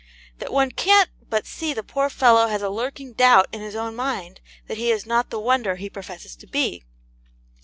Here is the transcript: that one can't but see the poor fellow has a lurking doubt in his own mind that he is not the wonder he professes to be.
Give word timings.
that 0.39 0.51
one 0.51 0.71
can't 0.71 1.11
but 1.29 1.45
see 1.45 1.75
the 1.75 1.83
poor 1.83 2.09
fellow 2.09 2.47
has 2.47 2.63
a 2.63 2.71
lurking 2.71 3.13
doubt 3.13 3.45
in 3.51 3.61
his 3.61 3.75
own 3.75 3.95
mind 3.95 4.41
that 4.65 4.77
he 4.79 4.89
is 4.91 5.05
not 5.05 5.29
the 5.29 5.39
wonder 5.39 5.75
he 5.75 5.91
professes 5.91 6.35
to 6.35 6.47
be. 6.47 6.83